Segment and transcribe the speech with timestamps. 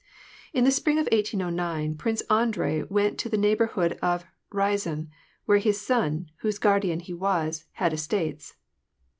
[0.51, 5.11] In the spring of 1809 Prince Andrei went to the neigh borhood of Riazan,
[5.45, 8.55] where his son, whose guardian he was, had estates.